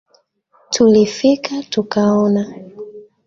[0.73, 2.43] Tulifika, tukaona,